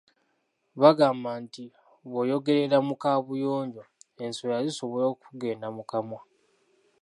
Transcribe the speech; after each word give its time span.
"Bagamba 0.81 1.31
nti 1.43 1.63
bw’oyogerera 2.09 2.77
mu 2.87 2.95
kaabuyonjo, 3.01 3.83
enswera 4.23 4.57
zisobola 4.67 5.05
okukugenda 5.11 5.67
mu 5.75 5.83
kamwa." 5.91 6.21